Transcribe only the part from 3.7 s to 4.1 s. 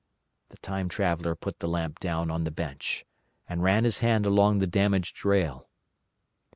his